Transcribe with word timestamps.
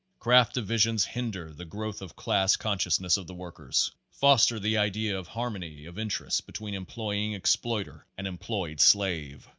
Craft 0.17 0.55
divisions 0.55 1.05
hinder 1.05 1.53
the 1.53 1.63
growth 1.63 2.01
of 2.01 2.15
class 2.15 2.55
conscious 2.55 2.99
ness 2.99 3.17
of 3.17 3.27
the 3.27 3.35
workers, 3.35 3.91
foster 4.09 4.57
the 4.59 4.75
idea 4.79 5.15
of 5.15 5.27
harmony 5.27 5.85
of 5.85 5.99
in 5.99 6.09
terests 6.09 6.43
between 6.43 6.73
employing 6.73 7.33
exploiter 7.33 8.07
and 8.17 8.25
employed 8.25 8.79
slave. 8.81 9.47